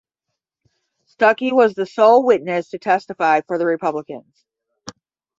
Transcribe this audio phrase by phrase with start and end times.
[1.05, 4.47] Stuckey was the sole witness to testify for the Republicans.